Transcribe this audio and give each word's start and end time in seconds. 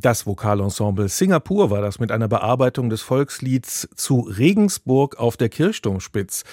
Das 0.00 0.24
Vokalensemble 0.24 1.10
Singapur 1.10 1.70
war 1.70 1.82
das 1.82 1.98
mit 1.98 2.10
einer 2.10 2.26
Bearbeitung 2.26 2.88
des 2.88 3.02
Volkslieds 3.02 3.86
zu 3.94 4.20
Regensburg 4.20 5.18
auf 5.18 5.36
der 5.36 5.50
Kirchturmspitz. 5.50 6.44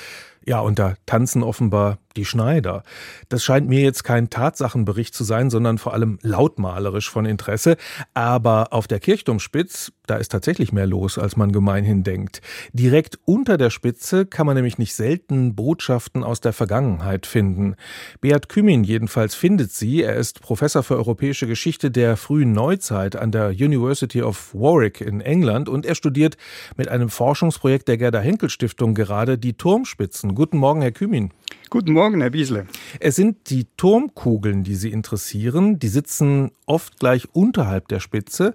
Ja, 0.47 0.61
und 0.61 0.79
da 0.79 0.95
tanzen 1.05 1.43
offenbar 1.43 1.97
die 2.15 2.25
Schneider. 2.25 2.83
Das 3.29 3.43
scheint 3.43 3.69
mir 3.69 3.81
jetzt 3.81 4.03
kein 4.03 4.29
Tatsachenbericht 4.29 5.13
zu 5.13 5.23
sein, 5.23 5.49
sondern 5.49 5.77
vor 5.77 5.93
allem 5.93 6.19
lautmalerisch 6.21 7.09
von 7.09 7.25
Interesse. 7.25 7.77
Aber 8.13 8.73
auf 8.73 8.87
der 8.87 8.99
Kirchturmspitz, 8.99 9.91
da 10.07 10.15
ist 10.15 10.31
tatsächlich 10.31 10.71
mehr 10.71 10.87
los, 10.87 11.17
als 11.17 11.35
man 11.35 11.51
gemeinhin 11.51 12.03
denkt. 12.03 12.41
Direkt 12.73 13.19
unter 13.25 13.57
der 13.57 13.69
Spitze 13.69 14.25
kann 14.25 14.45
man 14.45 14.55
nämlich 14.55 14.77
nicht 14.77 14.95
selten 14.95 15.53
Botschaften 15.53 16.23
aus 16.23 16.41
der 16.41 16.53
Vergangenheit 16.53 17.25
finden. 17.25 17.75
Beat 18.21 18.49
Kümin 18.49 18.83
jedenfalls 18.83 19.35
findet 19.35 19.71
sie. 19.71 20.01
Er 20.01 20.15
ist 20.15 20.41
Professor 20.41 20.81
für 20.81 20.95
europäische 20.95 21.45
Geschichte 21.45 21.91
der 21.91 22.17
frühen 22.17 22.53
Neuzeit 22.53 23.15
an 23.15 23.31
der 23.31 23.49
University 23.49 24.21
of 24.21 24.53
Warwick 24.53 25.01
in 25.01 25.21
England 25.21 25.69
und 25.69 25.85
er 25.85 25.95
studiert 25.95 26.37
mit 26.77 26.87
einem 26.87 27.09
Forschungsprojekt 27.09 27.87
der 27.87 27.97
Gerda 27.97 28.19
Henkel 28.19 28.49
Stiftung 28.49 28.95
gerade 28.95 29.37
die 29.37 29.53
Turmspitzen. 29.53 30.33
Guten 30.37 30.59
Morgen, 30.59 30.83
Herr 30.83 30.91
Kümin. 30.91 31.31
Guten 31.71 31.93
Morgen, 31.93 32.21
Herr 32.21 32.31
Wiesle. 32.31 32.67
Es 32.99 33.15
sind 33.15 33.49
die 33.49 33.65
Turmkugeln, 33.75 34.63
die 34.63 34.75
Sie 34.75 34.91
interessieren. 34.91 35.79
Die 35.79 35.87
sitzen 35.87 36.51
oft 36.67 36.99
gleich 36.99 37.27
unterhalb 37.33 37.87
der 37.87 37.99
Spitze. 37.99 38.53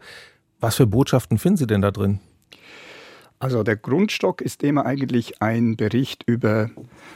Was 0.60 0.77
für 0.77 0.86
Botschaften 0.86 1.38
finden 1.38 1.56
Sie 1.56 1.66
denn 1.66 1.82
da 1.82 1.91
drin? 1.91 2.20
Also 3.42 3.64
der 3.64 3.74
Grundstock 3.74 4.41
ist 4.41 4.62
immer 4.62 4.87
eigentlich 4.87 5.42
ein 5.42 5.74
Bericht 5.77 6.23
über 6.27 6.70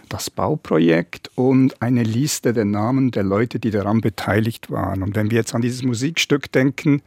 das 0.08 0.28
Bauprojekt 0.28 1.30
und 1.36 1.80
eine 1.80 2.02
Liste 2.02 2.52
der 2.52 2.64
Namen 2.64 3.12
der 3.12 3.22
Leute, 3.22 3.60
die 3.60 3.70
daran 3.70 4.00
beteiligt 4.00 4.68
waren. 4.68 5.04
Und 5.04 5.14
wenn 5.14 5.30
wir 5.30 5.38
jetzt 5.38 5.54
an 5.54 5.62
dieses 5.62 5.84
Musikstück 5.84 6.50
denken, 6.50 7.00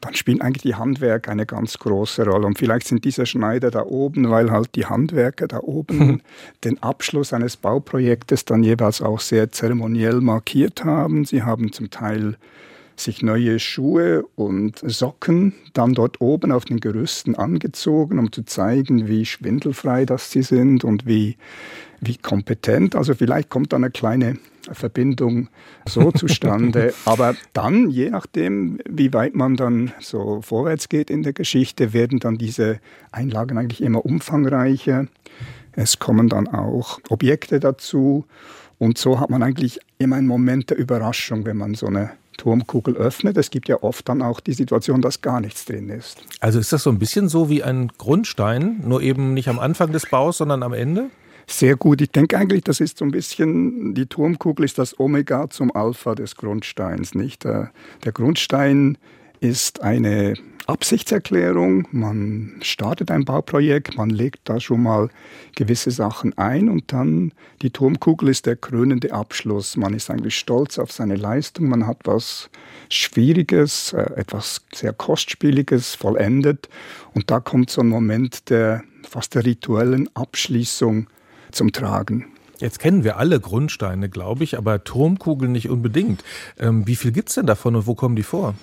dann 0.00 0.14
spielen 0.14 0.40
eigentlich 0.40 0.62
die 0.62 0.74
Handwerker 0.74 1.30
eine 1.30 1.44
ganz 1.44 1.78
große 1.78 2.24
Rolle. 2.24 2.46
Und 2.46 2.56
vielleicht 2.56 2.86
sind 2.86 3.04
diese 3.04 3.26
Schneider 3.26 3.70
da 3.70 3.82
oben, 3.82 4.30
weil 4.30 4.50
halt 4.50 4.74
die 4.74 4.86
Handwerker 4.86 5.48
da 5.48 5.58
oben 5.58 6.00
hm. 6.00 6.20
den 6.64 6.82
Abschluss 6.82 7.34
eines 7.34 7.58
Bauprojektes 7.58 8.46
dann 8.46 8.64
jeweils 8.64 9.02
auch 9.02 9.20
sehr 9.20 9.52
zeremoniell 9.52 10.22
markiert 10.22 10.82
haben. 10.82 11.26
Sie 11.26 11.42
haben 11.42 11.74
zum 11.74 11.90
Teil 11.90 12.38
sich 13.04 13.22
neue 13.22 13.58
Schuhe 13.58 14.24
und 14.34 14.80
Socken 14.84 15.54
dann 15.72 15.94
dort 15.94 16.20
oben 16.20 16.52
auf 16.52 16.64
den 16.64 16.80
Gerüsten 16.80 17.34
angezogen, 17.34 18.18
um 18.18 18.32
zu 18.32 18.44
zeigen, 18.44 19.08
wie 19.08 19.26
schwindelfrei 19.26 20.04
das 20.04 20.30
sie 20.30 20.42
sind 20.42 20.84
und 20.84 21.06
wie, 21.06 21.36
wie 22.00 22.16
kompetent. 22.16 22.96
Also 22.96 23.14
vielleicht 23.14 23.48
kommt 23.48 23.72
da 23.72 23.76
eine 23.76 23.90
kleine 23.90 24.38
Verbindung 24.70 25.48
so 25.88 26.10
zustande. 26.12 26.94
Aber 27.04 27.34
dann, 27.52 27.90
je 27.90 28.10
nachdem, 28.10 28.78
wie 28.88 29.12
weit 29.12 29.34
man 29.34 29.56
dann 29.56 29.92
so 30.00 30.40
vorwärts 30.42 30.88
geht 30.88 31.10
in 31.10 31.22
der 31.22 31.32
Geschichte, 31.32 31.92
werden 31.92 32.18
dann 32.18 32.38
diese 32.38 32.80
Einlagen 33.10 33.58
eigentlich 33.58 33.82
immer 33.82 34.04
umfangreicher. 34.04 35.06
Es 35.72 35.98
kommen 35.98 36.28
dann 36.28 36.48
auch 36.48 37.00
Objekte 37.08 37.60
dazu. 37.60 38.26
Und 38.78 38.98
so 38.98 39.20
hat 39.20 39.30
man 39.30 39.42
eigentlich 39.42 39.80
immer 39.98 40.16
einen 40.16 40.26
Moment 40.26 40.70
der 40.70 40.76
Überraschung, 40.76 41.46
wenn 41.46 41.56
man 41.56 41.74
so 41.74 41.86
eine 41.86 42.10
Turmkugel 42.36 42.96
öffnet. 42.96 43.36
Es 43.36 43.50
gibt 43.50 43.68
ja 43.68 43.82
oft 43.82 44.08
dann 44.08 44.22
auch 44.22 44.40
die 44.40 44.52
Situation, 44.52 45.00
dass 45.00 45.20
gar 45.20 45.40
nichts 45.40 45.64
drin 45.64 45.88
ist. 45.88 46.22
Also 46.40 46.58
ist 46.58 46.72
das 46.72 46.82
so 46.82 46.90
ein 46.90 46.98
bisschen 46.98 47.28
so 47.28 47.48
wie 47.48 47.62
ein 47.62 47.88
Grundstein, 47.98 48.82
nur 48.86 49.02
eben 49.02 49.34
nicht 49.34 49.48
am 49.48 49.58
Anfang 49.58 49.92
des 49.92 50.06
Baus, 50.06 50.38
sondern 50.38 50.62
am 50.62 50.72
Ende? 50.72 51.10
Sehr 51.46 51.76
gut. 51.76 52.00
Ich 52.00 52.10
denke 52.10 52.38
eigentlich, 52.38 52.64
das 52.64 52.80
ist 52.80 52.98
so 52.98 53.04
ein 53.04 53.10
bisschen, 53.10 53.94
die 53.94 54.06
Turmkugel 54.06 54.64
ist 54.64 54.78
das 54.78 54.98
Omega 54.98 55.50
zum 55.50 55.74
Alpha 55.74 56.14
des 56.14 56.36
Grundsteins, 56.36 57.14
nicht? 57.14 57.44
Der, 57.44 57.72
der 58.04 58.12
Grundstein 58.12 58.96
ist 59.42 59.82
eine 59.82 60.34
Absichtserklärung, 60.66 61.88
man 61.90 62.52
startet 62.62 63.10
ein 63.10 63.24
Bauprojekt, 63.24 63.96
man 63.96 64.08
legt 64.08 64.48
da 64.48 64.60
schon 64.60 64.84
mal 64.84 65.10
gewisse 65.56 65.90
Sachen 65.90 66.38
ein 66.38 66.68
und 66.68 66.92
dann 66.92 67.32
die 67.60 67.70
Turmkugel 67.70 68.28
ist 68.28 68.46
der 68.46 68.54
krönende 68.54 69.12
Abschluss. 69.12 69.76
Man 69.76 69.94
ist 69.94 70.08
eigentlich 70.10 70.38
stolz 70.38 70.78
auf 70.78 70.92
seine 70.92 71.16
Leistung, 71.16 71.68
man 71.68 71.88
hat 71.88 71.98
was 72.04 72.48
Schwieriges, 72.88 73.92
äh, 73.92 74.02
etwas 74.14 74.62
sehr 74.72 74.92
Kostspieliges 74.92 75.96
vollendet 75.96 76.68
und 77.12 77.30
da 77.30 77.40
kommt 77.40 77.70
so 77.70 77.80
ein 77.80 77.88
Moment 77.88 78.48
der 78.48 78.84
fast 79.02 79.34
der 79.34 79.44
rituellen 79.44 80.08
Abschließung 80.14 81.08
zum 81.50 81.72
Tragen. 81.72 82.26
Jetzt 82.60 82.78
kennen 82.78 83.02
wir 83.02 83.16
alle 83.16 83.40
Grundsteine, 83.40 84.08
glaube 84.08 84.44
ich, 84.44 84.56
aber 84.56 84.84
Turmkugeln 84.84 85.50
nicht 85.50 85.68
unbedingt. 85.68 86.22
Ähm, 86.60 86.86
wie 86.86 86.94
viel 86.94 87.10
gibt 87.10 87.30
es 87.30 87.34
denn 87.34 87.46
davon 87.46 87.74
und 87.74 87.88
wo 87.88 87.96
kommen 87.96 88.14
die 88.14 88.22
vor? 88.22 88.54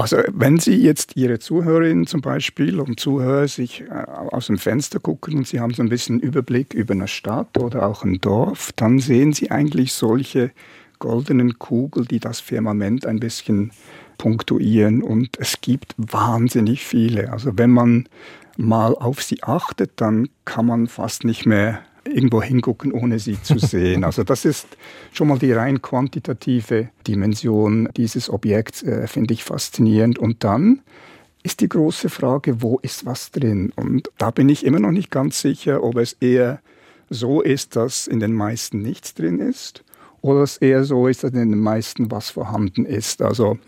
Also 0.00 0.16
wenn 0.32 0.58
Sie 0.58 0.76
jetzt 0.76 1.16
Ihre 1.16 1.38
Zuhörerinnen 1.38 2.06
zum 2.06 2.22
Beispiel 2.22 2.80
und 2.80 2.98
Zuhörer 2.98 3.46
sich 3.48 3.82
äh, 3.82 3.90
aus 3.90 4.46
dem 4.46 4.56
Fenster 4.56 4.98
gucken 4.98 5.36
und 5.36 5.46
Sie 5.46 5.60
haben 5.60 5.74
so 5.74 5.82
ein 5.82 5.90
bisschen 5.90 6.20
Überblick 6.20 6.72
über 6.72 6.94
eine 6.94 7.06
Stadt 7.06 7.58
oder 7.58 7.86
auch 7.86 8.02
ein 8.02 8.18
Dorf, 8.18 8.72
dann 8.76 8.98
sehen 8.98 9.34
Sie 9.34 9.50
eigentlich 9.50 9.92
solche 9.92 10.52
goldenen 11.00 11.58
Kugeln, 11.58 12.08
die 12.08 12.18
das 12.18 12.40
Firmament 12.40 13.04
ein 13.04 13.20
bisschen 13.20 13.72
punktuieren 14.16 15.02
und 15.02 15.38
es 15.38 15.60
gibt 15.60 15.94
wahnsinnig 15.98 16.84
viele. 16.84 17.32
Also 17.32 17.58
wenn 17.58 17.70
man 17.70 18.08
mal 18.56 18.94
auf 18.94 19.22
sie 19.22 19.42
achtet, 19.42 19.92
dann 19.96 20.28
kann 20.44 20.66
man 20.66 20.86
fast 20.86 21.24
nicht 21.24 21.46
mehr 21.46 21.80
irgendwo 22.04 22.42
hingucken, 22.42 22.92
ohne 22.92 23.18
sie 23.18 23.40
zu 23.42 23.58
sehen. 23.58 24.04
Also 24.04 24.24
das 24.24 24.44
ist 24.44 24.66
schon 25.12 25.28
mal 25.28 25.38
die 25.38 25.52
rein 25.52 25.82
quantitative 25.82 26.90
Dimension 27.06 27.88
dieses 27.96 28.30
Objekts, 28.30 28.82
äh, 28.82 29.06
finde 29.06 29.34
ich 29.34 29.44
faszinierend. 29.44 30.18
Und 30.18 30.44
dann 30.44 30.80
ist 31.42 31.60
die 31.60 31.68
große 31.68 32.08
Frage, 32.08 32.62
wo 32.62 32.78
ist 32.82 33.06
was 33.06 33.30
drin? 33.30 33.72
Und 33.76 34.10
da 34.18 34.30
bin 34.30 34.48
ich 34.48 34.64
immer 34.64 34.80
noch 34.80 34.92
nicht 34.92 35.10
ganz 35.10 35.40
sicher, 35.40 35.82
ob 35.82 35.96
es 35.96 36.12
eher 36.14 36.60
so 37.08 37.40
ist, 37.40 37.76
dass 37.76 38.06
in 38.06 38.20
den 38.20 38.32
meisten 38.32 38.82
nichts 38.82 39.14
drin 39.14 39.40
ist 39.40 39.82
oder 40.22 40.42
es 40.42 40.58
eher 40.58 40.84
so 40.84 41.08
ist, 41.08 41.24
dass 41.24 41.32
in 41.32 41.50
den 41.50 41.58
meisten 41.58 42.10
was 42.10 42.30
vorhanden 42.30 42.84
ist. 42.84 43.22
Also 43.22 43.58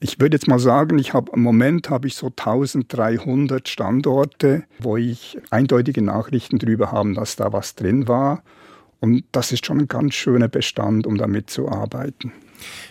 ich 0.00 0.20
würde 0.20 0.36
jetzt 0.36 0.46
mal 0.46 0.58
sagen, 0.58 0.98
ich 0.98 1.12
habe 1.12 1.32
im 1.34 1.42
Moment 1.42 1.90
habe 1.90 2.06
ich 2.06 2.14
so 2.14 2.26
1300 2.26 3.68
Standorte, 3.68 4.64
wo 4.78 4.96
ich 4.96 5.38
eindeutige 5.50 6.02
Nachrichten 6.02 6.58
darüber 6.58 6.92
habe, 6.92 7.14
dass 7.14 7.36
da 7.36 7.52
was 7.52 7.74
drin 7.74 8.06
war. 8.06 8.42
Und 9.00 9.24
das 9.32 9.52
ist 9.52 9.66
schon 9.66 9.78
ein 9.78 9.88
ganz 9.88 10.14
schöner 10.14 10.48
Bestand, 10.48 11.06
um 11.06 11.16
damit 11.18 11.50
zu 11.50 11.68
arbeiten. 11.68 12.32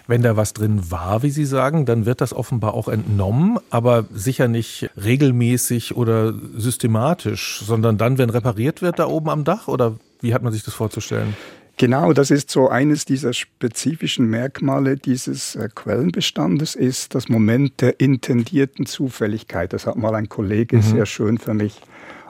Wenn 0.07 0.21
da 0.21 0.37
was 0.37 0.53
drin 0.53 0.89
war, 0.89 1.23
wie 1.23 1.29
Sie 1.29 1.45
sagen, 1.45 1.85
dann 1.85 2.05
wird 2.05 2.21
das 2.21 2.33
offenbar 2.33 2.73
auch 2.73 2.87
entnommen, 2.87 3.57
aber 3.69 4.05
sicher 4.13 4.47
nicht 4.47 4.89
regelmäßig 4.95 5.97
oder 5.97 6.33
systematisch, 6.55 7.61
sondern 7.65 7.97
dann, 7.97 8.17
wenn 8.17 8.29
repariert 8.29 8.81
wird 8.81 8.99
da 8.99 9.07
oben 9.07 9.29
am 9.29 9.43
Dach 9.43 9.67
oder 9.67 9.97
wie 10.21 10.33
hat 10.33 10.43
man 10.43 10.53
sich 10.53 10.63
das 10.63 10.73
vorzustellen? 10.73 11.35
Genau, 11.79 12.11
das 12.11 12.31
ist 12.31 12.49
so 12.49 12.69
eines 12.69 13.05
dieser 13.05 13.33
spezifischen 13.33 14.27
Merkmale 14.27 14.97
dieses 14.97 15.55
äh, 15.55 15.69
Quellenbestandes 15.73 16.73
ist 16.73 17.13
das 17.13 17.29
Moment 17.29 17.81
der 17.81 17.99
intendierten 17.99 18.87
Zufälligkeit. 18.87 19.73
Das 19.73 19.85
hat 19.85 19.95
mal 19.95 20.15
ein 20.15 20.27
Kollege 20.27 20.77
mhm. 20.77 20.81
sehr 20.81 21.05
schön 21.05 21.37
für 21.37 21.53
mich 21.53 21.79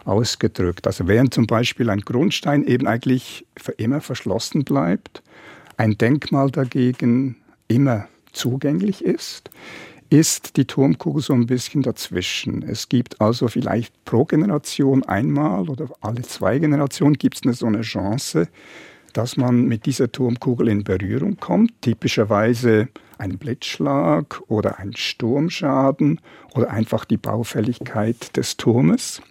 ausgedrückt. 0.03 0.85
Also 0.85 1.08
während 1.08 1.34
zum 1.34 1.47
Beispiel 1.47 1.90
ein 1.90 2.02
Grundstein 2.02 2.66
eben 2.66 2.88
eigentlich 2.88 3.46
für 3.58 3.72
immer 3.72 4.02
verschlossen 4.02 4.66
bleibt, 4.66 5.24
ein 5.78 5.97
Denkmal 5.97 6.52
dagegen 6.52 7.38
immer 7.69 8.09
zugänglich 8.34 9.02
ist, 9.02 9.50
ist 10.09 10.58
die 10.58 10.66
Turmkugel 10.66 11.22
so 11.22 11.34
ein 11.34 11.47
bisschen 11.47 11.84
dazwischen. 11.84 12.64
Es 12.64 12.90
gibt 12.90 13.22
also 13.22 13.47
vielleicht 13.47 13.94
pro 14.03 14.25
Generation 14.25 15.03
einmal 15.03 15.69
oder 15.69 15.88
alle 16.02 16.22
zwei 16.24 16.59
Generationen 16.59 17.18
gibt 17.18 17.38
es 17.38 17.44
eine, 17.44 17.53
so 17.53 17.66
eine 17.66 17.81
Chance, 17.81 18.50
dass 19.13 19.38
man 19.38 19.66
mit 19.66 19.85
dieser 19.85 20.12
Turmkugel 20.12 20.68
in 20.68 20.84
Berührung 20.84 21.38
kommt. 21.38 21.81
Typischerweise 21.81 22.90
ein 23.18 23.38
Blitzschlag 23.38 24.41
oder 24.47 24.79
ein 24.79 24.95
Sturmschaden 24.95 26.22
oder 26.53 26.70
einfach 26.70 27.05
die 27.05 27.17
Baufälligkeit 27.17 28.35
des 28.37 28.58
Turmes. 28.58 29.22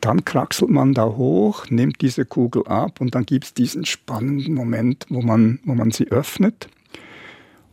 Dann 0.00 0.24
kraxelt 0.24 0.70
man 0.70 0.94
da 0.94 1.06
hoch, 1.06 1.66
nimmt 1.70 2.00
diese 2.00 2.24
Kugel 2.24 2.66
ab 2.66 3.00
und 3.00 3.14
dann 3.14 3.24
gibt 3.26 3.44
es 3.44 3.54
diesen 3.54 3.84
spannenden 3.84 4.54
Moment, 4.54 5.06
wo 5.08 5.22
man, 5.22 5.60
wo 5.64 5.74
man 5.74 5.90
sie 5.90 6.10
öffnet. 6.10 6.68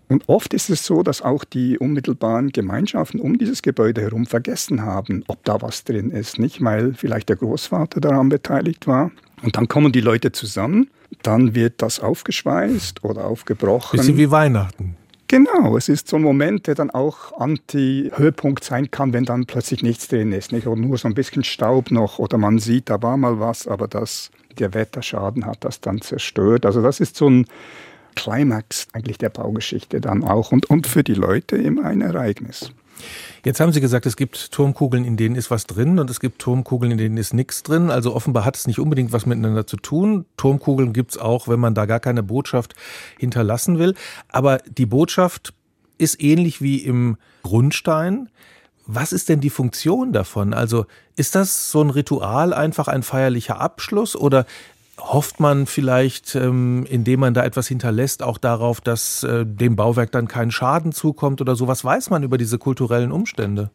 Und 0.07 0.27
oft 0.27 0.53
ist 0.53 0.69
es 0.69 0.85
so, 0.85 1.03
dass 1.03 1.21
auch 1.21 1.45
die 1.45 1.77
unmittelbaren 1.77 2.49
Gemeinschaften 2.49 3.21
um 3.21 3.37
dieses 3.37 3.61
Gebäude 3.61 4.01
herum 4.01 4.25
vergessen 4.25 4.81
haben, 4.81 5.23
ob 5.27 5.43
da 5.45 5.61
was 5.61 5.85
drin 5.85 6.11
ist. 6.11 6.37
Nicht, 6.37 6.61
weil 6.61 6.93
vielleicht 6.93 7.29
der 7.29 7.37
Großvater 7.37 8.01
daran 8.01 8.27
beteiligt 8.27 8.87
war. 8.87 9.11
Und 9.41 9.55
dann 9.55 9.69
kommen 9.69 9.93
die 9.93 10.01
Leute 10.01 10.33
zusammen 10.33 10.89
dann 11.23 11.55
wird 11.55 11.81
das 11.81 11.99
aufgeschweißt 11.99 13.03
oder 13.03 13.25
aufgebrochen. 13.25 13.97
Bisschen 13.97 14.17
wie 14.17 14.31
Weihnachten. 14.31 14.95
Genau, 15.27 15.77
es 15.77 15.87
ist 15.87 16.09
so 16.09 16.17
ein 16.17 16.23
Moment, 16.23 16.67
der 16.67 16.75
dann 16.75 16.89
auch 16.89 17.39
Anti-Höhepunkt 17.39 18.65
sein 18.65 18.91
kann, 18.91 19.13
wenn 19.13 19.23
dann 19.23 19.45
plötzlich 19.45 19.81
nichts 19.81 20.09
drin 20.09 20.33
ist. 20.33 20.51
Nicht? 20.51 20.67
Oder 20.67 20.81
nur 20.81 20.97
so 20.97 21.07
ein 21.07 21.13
bisschen 21.13 21.45
Staub 21.45 21.89
noch 21.89 22.19
oder 22.19 22.37
man 22.37 22.59
sieht, 22.59 22.89
da 22.89 23.01
war 23.01 23.15
mal 23.15 23.39
was, 23.39 23.65
aber 23.65 23.87
das, 23.87 24.29
der 24.59 24.73
Wetterschaden 24.73 25.45
hat 25.45 25.63
das 25.63 25.79
dann 25.79 26.01
zerstört. 26.01 26.65
Also 26.65 26.81
das 26.81 26.99
ist 26.99 27.15
so 27.15 27.29
ein 27.29 27.45
Climax 28.15 28.87
eigentlich 28.91 29.19
der 29.19 29.29
Baugeschichte 29.29 30.01
dann 30.01 30.25
auch 30.25 30.51
und, 30.51 30.69
und 30.69 30.85
für 30.85 31.01
die 31.01 31.13
Leute 31.13 31.55
immer 31.55 31.85
ein 31.85 32.01
Ereignis. 32.01 32.73
Jetzt 33.43 33.59
haben 33.59 33.71
Sie 33.71 33.81
gesagt, 33.81 34.05
es 34.05 34.15
gibt 34.15 34.51
Turmkugeln, 34.51 35.05
in 35.05 35.17
denen 35.17 35.35
ist 35.35 35.51
was 35.51 35.65
drin 35.65 35.99
und 35.99 36.09
es 36.09 36.19
gibt 36.19 36.39
Turmkugeln, 36.39 36.91
in 36.91 36.97
denen 36.97 37.17
ist 37.17 37.33
nichts 37.33 37.63
drin. 37.63 37.89
Also 37.89 38.15
offenbar 38.15 38.45
hat 38.45 38.55
es 38.55 38.67
nicht 38.67 38.79
unbedingt 38.79 39.11
was 39.11 39.25
miteinander 39.25 39.65
zu 39.67 39.77
tun. 39.77 40.25
Turmkugeln 40.37 40.93
gibt 40.93 41.11
es 41.11 41.17
auch, 41.17 41.47
wenn 41.47 41.59
man 41.59 41.73
da 41.73 41.85
gar 41.85 41.99
keine 41.99 42.23
Botschaft 42.23 42.75
hinterlassen 43.17 43.79
will. 43.79 43.95
Aber 44.29 44.59
die 44.59 44.85
Botschaft 44.85 45.53
ist 45.97 46.21
ähnlich 46.21 46.61
wie 46.61 46.77
im 46.77 47.17
Grundstein. 47.43 48.29
Was 48.87 49.13
ist 49.13 49.29
denn 49.29 49.39
die 49.39 49.49
Funktion 49.49 50.11
davon? 50.11 50.53
Also 50.53 50.85
ist 51.15 51.35
das 51.35 51.71
so 51.71 51.81
ein 51.81 51.91
Ritual, 51.91 52.53
einfach 52.53 52.87
ein 52.87 53.03
feierlicher 53.03 53.61
Abschluss 53.61 54.15
oder 54.15 54.45
hofft 55.01 55.39
man 55.39 55.65
vielleicht, 55.65 56.35
ähm, 56.35 56.85
indem 56.89 57.21
man 57.21 57.33
da 57.33 57.43
etwas 57.43 57.67
hinterlässt, 57.67 58.23
auch 58.23 58.37
darauf, 58.37 58.81
dass 58.81 59.23
äh, 59.23 59.45
dem 59.45 59.75
Bauwerk 59.75 60.11
dann 60.11 60.27
kein 60.27 60.51
Schaden 60.51 60.91
zukommt 60.91 61.41
oder 61.41 61.55
so? 61.55 61.67
Was 61.67 61.83
weiß 61.83 62.09
man 62.09 62.23
über 62.23 62.37
diese 62.37 62.57
kulturellen 62.57 63.11
Umstände? 63.11 63.71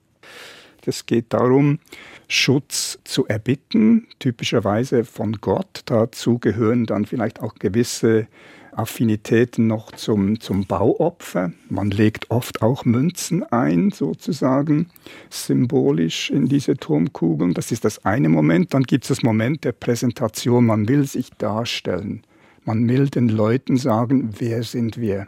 Es 0.84 1.04
geht 1.04 1.32
darum, 1.32 1.80
Schutz 2.28 2.98
zu 3.02 3.26
erbitten, 3.26 4.06
typischerweise 4.20 5.04
von 5.04 5.32
Gott. 5.40 5.82
Dazu 5.86 6.38
gehören 6.38 6.86
dann 6.86 7.06
vielleicht 7.06 7.40
auch 7.40 7.54
gewisse 7.56 8.28
Affinitäten 8.76 9.66
noch 9.66 9.92
zum, 9.92 10.40
zum 10.40 10.66
Bauopfer. 10.66 11.52
Man 11.68 11.90
legt 11.90 12.30
oft 12.30 12.62
auch 12.62 12.84
Münzen 12.84 13.42
ein, 13.44 13.90
sozusagen 13.90 14.90
symbolisch 15.30 16.30
in 16.30 16.46
diese 16.46 16.76
Turmkugeln. 16.76 17.54
Das 17.54 17.72
ist 17.72 17.84
das 17.84 18.04
eine 18.04 18.28
Moment. 18.28 18.74
Dann 18.74 18.82
gibt 18.82 19.04
es 19.04 19.08
das 19.08 19.22
Moment 19.22 19.64
der 19.64 19.72
Präsentation. 19.72 20.66
Man 20.66 20.88
will 20.88 21.06
sich 21.06 21.30
darstellen. 21.30 22.22
Man 22.66 22.86
will 22.88 23.08
den 23.08 23.30
Leuten 23.30 23.78
sagen, 23.78 24.34
wer 24.38 24.62
sind 24.62 24.98
wir? 24.98 25.26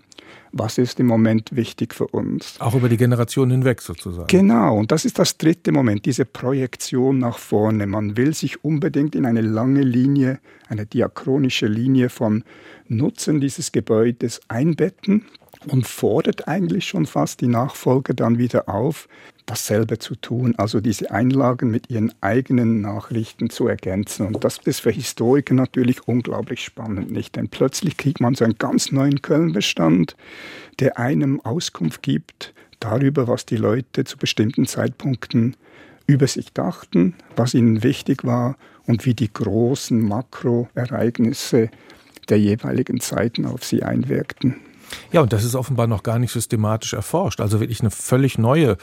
was 0.52 0.78
ist 0.78 0.98
im 1.00 1.06
Moment 1.06 1.54
wichtig 1.54 1.94
für 1.94 2.06
uns. 2.06 2.56
Auch 2.60 2.74
über 2.74 2.88
die 2.88 2.96
Generation 2.96 3.50
hinweg 3.50 3.82
sozusagen. 3.82 4.26
Genau, 4.28 4.76
und 4.78 4.90
das 4.92 5.04
ist 5.04 5.18
das 5.18 5.36
dritte 5.36 5.72
Moment, 5.72 6.06
diese 6.06 6.24
Projektion 6.24 7.18
nach 7.18 7.38
vorne. 7.38 7.86
Man 7.86 8.16
will 8.16 8.34
sich 8.34 8.64
unbedingt 8.64 9.14
in 9.14 9.26
eine 9.26 9.40
lange 9.40 9.82
Linie, 9.82 10.40
eine 10.68 10.86
diachronische 10.86 11.66
Linie 11.66 12.08
von 12.08 12.44
Nutzen 12.88 13.40
dieses 13.40 13.72
Gebäudes 13.72 14.40
einbetten 14.48 15.24
und 15.66 15.86
fordert 15.86 16.48
eigentlich 16.48 16.86
schon 16.86 17.06
fast 17.06 17.40
die 17.40 17.48
Nachfolger 17.48 18.14
dann 18.14 18.38
wieder 18.38 18.68
auf, 18.68 19.08
dasselbe 19.46 19.98
zu 19.98 20.14
tun, 20.14 20.54
also 20.58 20.80
diese 20.80 21.10
Einlagen 21.10 21.70
mit 21.70 21.90
ihren 21.90 22.12
eigenen 22.20 22.80
Nachrichten 22.80 23.50
zu 23.50 23.66
ergänzen. 23.66 24.26
Und 24.26 24.44
das 24.44 24.58
ist 24.58 24.80
für 24.80 24.90
Historiker 24.90 25.54
natürlich 25.54 26.06
unglaublich 26.06 26.62
spannend, 26.62 27.10
nicht? 27.10 27.36
Denn 27.36 27.48
plötzlich 27.48 27.96
kriegt 27.96 28.20
man 28.20 28.34
so 28.34 28.44
einen 28.44 28.58
ganz 28.58 28.92
neuen 28.92 29.22
Kölnbestand, 29.22 30.16
der 30.80 30.98
einem 30.98 31.40
Auskunft 31.40 32.02
gibt 32.02 32.52
darüber, 32.78 33.26
was 33.26 33.46
die 33.46 33.56
Leute 33.56 34.04
zu 34.04 34.18
bestimmten 34.18 34.66
Zeitpunkten 34.66 35.56
über 36.06 36.26
sich 36.26 36.52
dachten, 36.52 37.14
was 37.36 37.54
ihnen 37.54 37.82
wichtig 37.82 38.24
war 38.24 38.56
und 38.86 39.04
wie 39.04 39.14
die 39.14 39.32
großen 39.32 40.00
Makroereignisse 40.00 41.70
der 42.28 42.38
jeweiligen 42.38 43.00
Zeiten 43.00 43.46
auf 43.46 43.64
sie 43.64 43.82
einwirkten. 43.82 44.56
Ja, 45.12 45.20
und 45.20 45.32
das 45.32 45.44
ist 45.44 45.54
offenbar 45.54 45.86
noch 45.86 46.02
gar 46.02 46.18
nicht 46.18 46.32
systematisch 46.32 46.92
erforscht. 46.92 47.40
Also 47.40 47.60
wirklich 47.60 47.80
eine 47.80 47.90
völlig 47.90 48.38
neue 48.38 48.76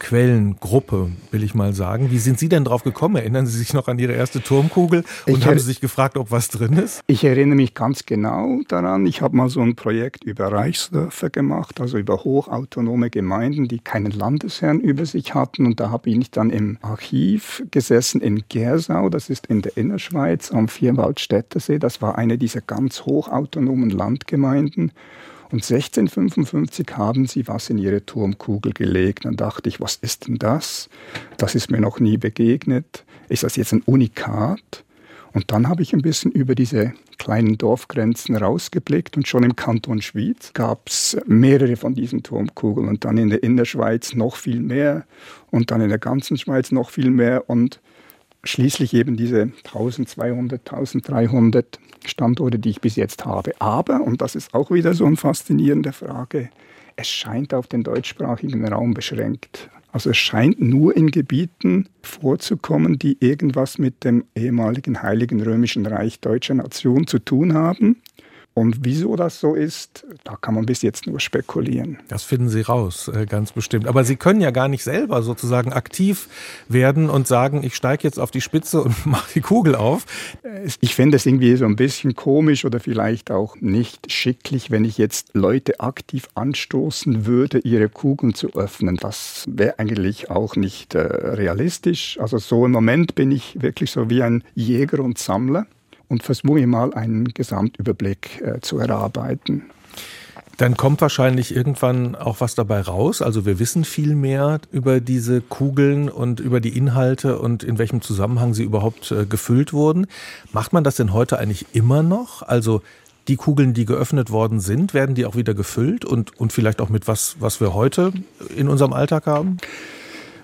Quellengruppe, 0.00 1.10
will 1.30 1.44
ich 1.44 1.54
mal 1.54 1.74
sagen. 1.74 2.10
Wie 2.10 2.18
sind 2.18 2.38
Sie 2.38 2.48
denn 2.48 2.64
drauf 2.64 2.82
gekommen? 2.82 3.16
Erinnern 3.16 3.46
Sie 3.46 3.56
sich 3.56 3.74
noch 3.74 3.86
an 3.86 3.98
Ihre 3.98 4.14
erste 4.14 4.42
Turmkugel 4.42 5.04
und 5.26 5.38
ich 5.38 5.46
haben 5.46 5.58
Sie 5.58 5.66
sich 5.66 5.80
gefragt, 5.80 6.16
ob 6.16 6.30
was 6.30 6.48
drin 6.48 6.72
ist? 6.72 7.02
Ich 7.06 7.22
erinnere 7.22 7.56
mich 7.56 7.74
ganz 7.74 8.06
genau 8.06 8.60
daran. 8.66 9.06
Ich 9.06 9.20
habe 9.20 9.36
mal 9.36 9.48
so 9.48 9.60
ein 9.60 9.76
Projekt 9.76 10.24
über 10.24 10.50
Reichsdörfer 10.50 11.30
gemacht, 11.30 11.80
also 11.80 11.98
über 11.98 12.24
hochautonome 12.24 13.10
Gemeinden, 13.10 13.68
die 13.68 13.78
keinen 13.78 14.10
Landesherrn 14.10 14.80
über 14.80 15.04
sich 15.04 15.34
hatten. 15.34 15.66
Und 15.66 15.80
da 15.80 15.90
habe 15.90 16.08
ich 16.08 16.30
dann 16.30 16.50
im 16.50 16.78
Archiv 16.80 17.62
gesessen 17.70 18.22
in 18.22 18.44
Gersau, 18.48 19.10
das 19.10 19.28
ist 19.28 19.46
in 19.46 19.60
der 19.60 19.76
Innerschweiz 19.76 20.50
am 20.50 20.68
Vierwaldstättersee. 20.68 21.78
Das 21.78 22.00
war 22.00 22.16
eine 22.16 22.38
dieser 22.38 22.62
ganz 22.62 23.02
hochautonomen 23.02 23.90
Landgemeinden. 23.90 24.92
Und 25.52 25.64
1655 25.68 26.86
haben 26.96 27.26
sie 27.26 27.48
was 27.48 27.70
in 27.70 27.78
ihre 27.78 28.06
Turmkugel 28.06 28.72
gelegt. 28.72 29.24
Dann 29.24 29.36
dachte 29.36 29.68
ich, 29.68 29.80
was 29.80 29.96
ist 29.96 30.28
denn 30.28 30.38
das? 30.38 30.88
Das 31.38 31.54
ist 31.54 31.70
mir 31.70 31.80
noch 31.80 31.98
nie 31.98 32.18
begegnet. 32.18 33.04
Ist 33.28 33.42
das 33.42 33.56
jetzt 33.56 33.72
ein 33.72 33.82
Unikat? 33.82 34.84
Und 35.32 35.50
dann 35.52 35.68
habe 35.68 35.82
ich 35.82 35.92
ein 35.92 36.02
bisschen 36.02 36.32
über 36.32 36.54
diese 36.54 36.92
kleinen 37.18 37.58
Dorfgrenzen 37.58 38.34
rausgeblickt 38.34 39.16
und 39.16 39.28
schon 39.28 39.44
im 39.44 39.54
Kanton 39.54 40.02
Schwyz 40.02 40.52
gab 40.54 40.88
es 40.88 41.16
mehrere 41.26 41.76
von 41.76 41.94
diesen 41.94 42.22
Turmkugeln 42.22 42.88
und 42.88 43.04
dann 43.04 43.18
in 43.18 43.28
der 43.28 43.42
Innerschweiz 43.42 44.14
noch 44.14 44.36
viel 44.36 44.60
mehr 44.60 45.04
und 45.50 45.70
dann 45.70 45.82
in 45.82 45.90
der 45.90 45.98
ganzen 45.98 46.38
Schweiz 46.38 46.72
noch 46.72 46.90
viel 46.90 47.10
mehr 47.10 47.48
und 47.48 47.80
schließlich 48.44 48.94
eben 48.94 49.16
diese 49.16 49.52
1200, 49.64 50.60
1300 50.60 51.78
Standorte, 52.06 52.58
die 52.58 52.70
ich 52.70 52.80
bis 52.80 52.96
jetzt 52.96 53.24
habe. 53.26 53.52
Aber, 53.58 54.00
und 54.00 54.22
das 54.22 54.34
ist 54.34 54.54
auch 54.54 54.70
wieder 54.70 54.94
so 54.94 55.04
eine 55.04 55.16
faszinierende 55.16 55.92
Frage, 55.92 56.50
es 56.96 57.08
scheint 57.08 57.54
auf 57.54 57.66
den 57.66 57.82
deutschsprachigen 57.82 58.66
Raum 58.66 58.94
beschränkt. 58.94 59.70
Also 59.92 60.10
es 60.10 60.18
scheint 60.18 60.60
nur 60.60 60.96
in 60.96 61.10
Gebieten 61.10 61.88
vorzukommen, 62.02 62.98
die 62.98 63.16
irgendwas 63.20 63.78
mit 63.78 64.04
dem 64.04 64.24
ehemaligen 64.36 65.02
Heiligen 65.02 65.42
Römischen 65.42 65.84
Reich 65.86 66.20
deutscher 66.20 66.54
Nation 66.54 67.06
zu 67.06 67.18
tun 67.18 67.54
haben. 67.54 67.96
Und 68.52 68.78
wieso 68.82 69.14
das 69.14 69.38
so 69.38 69.54
ist, 69.54 70.04
da 70.24 70.36
kann 70.36 70.54
man 70.54 70.66
bis 70.66 70.82
jetzt 70.82 71.06
nur 71.06 71.20
spekulieren. 71.20 71.98
Das 72.08 72.24
finden 72.24 72.48
Sie 72.48 72.62
raus, 72.62 73.08
äh, 73.08 73.24
ganz 73.24 73.52
bestimmt. 73.52 73.86
Aber 73.86 74.02
Sie 74.02 74.16
können 74.16 74.40
ja 74.40 74.50
gar 74.50 74.66
nicht 74.66 74.82
selber 74.82 75.22
sozusagen 75.22 75.72
aktiv 75.72 76.28
werden 76.68 77.10
und 77.10 77.28
sagen, 77.28 77.62
ich 77.62 77.76
steige 77.76 78.02
jetzt 78.02 78.18
auf 78.18 78.32
die 78.32 78.40
Spitze 78.40 78.82
und 78.82 79.06
mache 79.06 79.30
die 79.34 79.40
Kugel 79.40 79.76
auf. 79.76 80.04
Ich 80.80 80.96
fände 80.96 81.16
es 81.16 81.26
irgendwie 81.26 81.54
so 81.56 81.64
ein 81.64 81.76
bisschen 81.76 82.16
komisch 82.16 82.64
oder 82.64 82.80
vielleicht 82.80 83.30
auch 83.30 83.56
nicht 83.60 84.10
schicklich, 84.10 84.70
wenn 84.70 84.84
ich 84.84 84.98
jetzt 84.98 85.30
Leute 85.32 85.78
aktiv 85.78 86.28
anstoßen 86.34 87.26
würde, 87.26 87.60
ihre 87.60 87.88
Kugeln 87.88 88.34
zu 88.34 88.52
öffnen. 88.54 88.96
Das 88.96 89.44
wäre 89.48 89.78
eigentlich 89.78 90.30
auch 90.30 90.56
nicht 90.56 90.96
äh, 90.96 90.98
realistisch. 91.00 92.18
Also 92.20 92.38
so 92.38 92.66
im 92.66 92.72
Moment 92.72 93.14
bin 93.14 93.30
ich 93.30 93.62
wirklich 93.62 93.92
so 93.92 94.10
wie 94.10 94.22
ein 94.22 94.42
Jäger 94.54 95.00
und 95.00 95.18
Sammler 95.18 95.66
und 96.10 96.22
versuche 96.22 96.66
mal 96.66 96.92
einen 96.92 97.24
Gesamtüberblick 97.24 98.42
äh, 98.42 98.60
zu 98.60 98.78
erarbeiten. 98.78 99.70
Dann 100.58 100.76
kommt 100.76 101.00
wahrscheinlich 101.00 101.56
irgendwann 101.56 102.14
auch 102.14 102.42
was 102.42 102.54
dabei 102.54 102.82
raus. 102.82 103.22
Also 103.22 103.46
wir 103.46 103.58
wissen 103.58 103.84
viel 103.84 104.14
mehr 104.14 104.60
über 104.70 105.00
diese 105.00 105.40
Kugeln 105.40 106.10
und 106.10 106.38
über 106.38 106.60
die 106.60 106.76
Inhalte 106.76 107.38
und 107.38 107.62
in 107.62 107.78
welchem 107.78 108.02
Zusammenhang 108.02 108.52
sie 108.52 108.64
überhaupt 108.64 109.10
äh, 109.10 109.24
gefüllt 109.24 109.72
wurden. 109.72 110.06
Macht 110.52 110.74
man 110.74 110.84
das 110.84 110.96
denn 110.96 111.14
heute 111.14 111.38
eigentlich 111.38 111.64
immer 111.72 112.02
noch? 112.02 112.42
Also 112.42 112.82
die 113.26 113.36
Kugeln, 113.36 113.72
die 113.72 113.86
geöffnet 113.86 114.30
worden 114.30 114.60
sind, 114.60 114.92
werden 114.92 115.14
die 115.14 115.24
auch 115.24 115.36
wieder 115.36 115.54
gefüllt 115.54 116.04
und, 116.04 116.38
und 116.38 116.52
vielleicht 116.52 116.82
auch 116.82 116.90
mit 116.90 117.08
was, 117.08 117.36
was 117.38 117.60
wir 117.60 117.72
heute 117.72 118.12
in 118.54 118.68
unserem 118.68 118.92
Alltag 118.92 119.26
haben? 119.26 119.56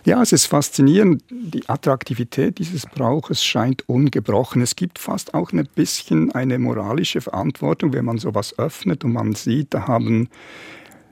Ja, 0.07 0.23
es 0.23 0.31
ist 0.31 0.47
faszinierend. 0.47 1.25
Die 1.31 1.69
Attraktivität 1.69 2.61
dieses 2.61 2.87
Brauches 2.87 3.43
scheint 3.45 3.89
ungebrochen. 3.89 4.63
Es 4.63 4.77
gibt 4.77 5.01
fast 5.01 5.35
auch 5.35 5.51
ein 5.51 5.67
bisschen 5.75 6.31
eine 6.31 6.61
moralische 6.61 7.21
Verantwortung, 7.21 7.93
wenn 7.93 8.05
man 8.05 8.19
sowas 8.19 8.57
öffnet 8.57 9.03
und 9.05 9.13
man 9.13 9.35
sieht, 9.35 9.75
da 9.75 9.89
haben 9.89 10.29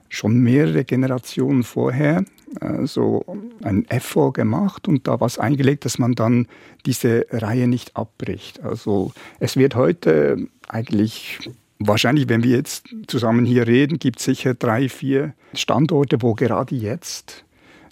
schon 0.08 0.38
mehrere 0.38 0.84
Generationen 0.84 1.64
vorher 1.64 2.24
äh, 2.60 2.86
so 2.86 3.24
ein 3.64 3.84
Effort 3.88 4.32
gemacht 4.32 4.86
und 4.86 5.08
da 5.08 5.20
was 5.20 5.40
eingelegt, 5.40 5.84
dass 5.84 5.98
man 5.98 6.14
dann 6.14 6.46
diese 6.86 7.26
Reihe 7.32 7.66
nicht 7.66 7.96
abbricht. 7.96 8.62
Also 8.62 9.12
es 9.40 9.56
wird 9.56 9.74
heute 9.74 10.46
eigentlich 10.68 11.40
Wahrscheinlich, 11.80 12.28
wenn 12.28 12.44
wir 12.44 12.56
jetzt 12.56 12.86
zusammen 13.08 13.44
hier 13.44 13.66
reden, 13.66 13.98
gibt 13.98 14.20
es 14.20 14.24
sicher 14.24 14.54
drei, 14.54 14.88
vier 14.88 15.34
Standorte, 15.54 16.22
wo 16.22 16.34
gerade 16.34 16.76
jetzt 16.76 17.44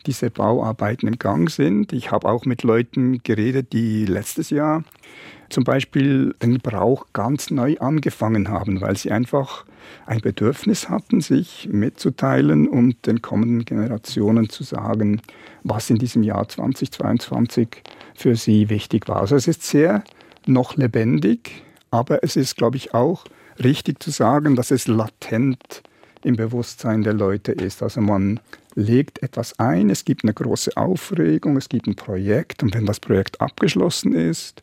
diese 0.07 0.31
Bauarbeiten 0.31 1.09
im 1.09 1.19
Gang 1.19 1.51
sind. 1.51 1.93
Ich 1.93 2.11
habe 2.11 2.29
auch 2.29 2.45
mit 2.45 2.63
Leuten 2.63 3.23
geredet, 3.23 3.73
die 3.73 4.05
letztes 4.05 4.51
Jahr 4.51 4.85
zum 5.49 5.65
Beispiel 5.65 6.35
den 6.43 6.59
Brauch 6.59 7.07
ganz 7.13 7.51
neu 7.51 7.77
angefangen 7.79 8.49
haben, 8.49 8.81
weil 8.81 8.97
sie 8.97 9.13
einfach 9.13 9.65
ein 10.07 10.21
Bedürfnis 10.21 10.89
hatten, 10.89 11.21
sich 11.21 11.69
mitzuteilen 11.71 12.69
und 12.69 13.07
den 13.07 13.21
kommenden 13.21 13.65
Generationen 13.65 14.49
zu 14.49 14.65
sagen, 14.65 15.21
was 15.63 15.91
in 15.91 15.99
diesem 15.99 16.23
Jahr 16.23 16.49
2022 16.49 17.69
für 18.15 18.37
sie 18.37 18.71
wichtig 18.71 19.09
war. 19.09 19.21
Also 19.21 19.37
es 19.37 19.47
ist 19.47 19.63
sehr 19.63 20.05
noch 20.47 20.77
lebendig, 20.77 21.63
aber 21.91 22.25
es 22.25 22.37
ist, 22.37 22.57
glaube 22.57 22.77
ich, 22.77 22.95
auch 22.95 23.25
richtig 23.63 24.03
zu 24.03 24.11
sagen, 24.11 24.57
dass 24.57 24.71
es 24.71 24.89
latent 24.89 25.83
im 26.25 26.37
Bewusstsein 26.37 27.03
der 27.03 27.13
Leute 27.15 27.53
ist. 27.53 27.83
Also 27.83 28.01
man 28.01 28.41
legt 28.75 29.23
etwas 29.23 29.59
ein, 29.59 29.91
es 29.91 30.05
gibt 30.05 30.25
eine 30.25 30.35
große 30.35 30.77
Aufregung, 30.77 31.57
es 31.57 31.69
gibt 31.69 31.87
ein 31.87 31.95
Projekt 31.95 32.63
und 32.63 32.75
wenn 32.75 32.87
das 32.87 33.01
Projekt 33.01 33.41
abgeschlossen 33.41 34.15
ist, 34.15 34.63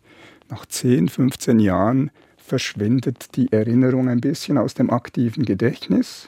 nach 0.49 0.65
10, 0.65 1.09
15 1.09 1.59
Jahren 1.59 2.11
verschwindet 2.37 3.35
die 3.35 3.51
Erinnerung 3.51 4.09
ein 4.09 4.21
bisschen 4.21 4.57
aus 4.57 4.73
dem 4.73 4.89
aktiven 4.89 5.45
Gedächtnis 5.45 6.27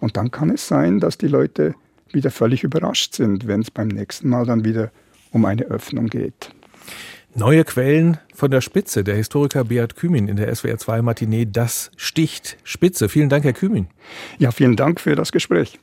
und 0.00 0.16
dann 0.16 0.30
kann 0.30 0.50
es 0.50 0.68
sein, 0.68 1.00
dass 1.00 1.16
die 1.16 1.28
Leute 1.28 1.74
wieder 2.10 2.30
völlig 2.30 2.62
überrascht 2.64 3.14
sind, 3.14 3.46
wenn 3.46 3.62
es 3.62 3.70
beim 3.70 3.88
nächsten 3.88 4.28
Mal 4.28 4.44
dann 4.44 4.64
wieder 4.64 4.90
um 5.30 5.44
eine 5.44 5.64
Öffnung 5.64 6.08
geht. 6.08 6.50
Neue 7.34 7.64
Quellen 7.64 8.18
von 8.34 8.50
der 8.50 8.60
Spitze. 8.60 9.04
Der 9.04 9.16
Historiker 9.16 9.64
Beat 9.64 9.96
Kümin 9.96 10.28
in 10.28 10.36
der 10.36 10.54
SWR 10.54 10.76
2 10.76 11.00
Matinee. 11.00 11.46
Das 11.50 11.90
sticht 11.96 12.58
Spitze. 12.62 13.08
Vielen 13.08 13.30
Dank, 13.30 13.44
Herr 13.44 13.54
Kümin. 13.54 13.86
Ja, 14.38 14.50
vielen 14.50 14.76
Dank 14.76 15.00
für 15.00 15.14
das 15.14 15.32
Gespräch. 15.32 15.78